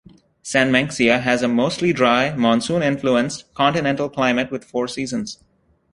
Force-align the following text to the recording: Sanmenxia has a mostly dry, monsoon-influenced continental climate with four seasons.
Sanmenxia 0.43 1.19
has 1.21 1.43
a 1.43 1.47
mostly 1.47 1.93
dry, 1.93 2.33
monsoon-influenced 2.35 3.53
continental 3.53 4.09
climate 4.09 4.49
with 4.49 4.65
four 4.65 4.87
seasons. 4.87 5.37